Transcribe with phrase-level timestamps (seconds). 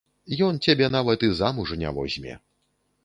[0.45, 2.33] Ён цябе нават і замуж не возьме.